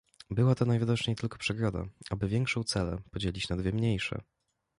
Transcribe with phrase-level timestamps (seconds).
[0.29, 4.21] "Była to najwidoczniej tylko przegroda, aby większą celę podzielić na dwie mniejsze."